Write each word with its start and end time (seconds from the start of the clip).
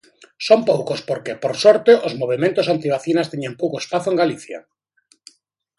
Son 0.47 0.59
poucos 0.69 0.99
porque, 1.09 1.39
por 1.43 1.53
sorte, 1.63 1.91
os 2.07 2.13
movementos 2.21 2.69
antivacinas 2.75 3.29
teñen 3.31 3.57
pouco 3.61 3.75
espazo 3.83 4.07
en 4.09 4.19
Galicia. 4.21 4.59